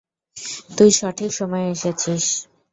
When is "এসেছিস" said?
1.67-2.23